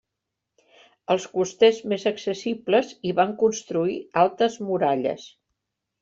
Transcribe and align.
Als 1.15 1.25
costers 1.33 1.81
més 1.91 2.05
accessibles, 2.11 2.89
hi 3.07 3.11
van 3.19 3.35
construir 3.43 3.97
altes 4.23 4.57
muralles. 4.71 5.27